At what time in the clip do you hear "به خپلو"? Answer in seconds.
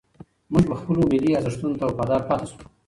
0.69-1.01